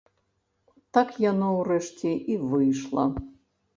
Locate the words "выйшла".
2.55-3.05